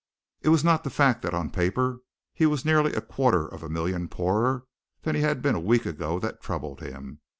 [0.41, 1.99] It was not the fact that on paper
[2.33, 4.65] he was nearly a quarter of a million poorer
[5.03, 7.19] than he had been a week ago that troubled him.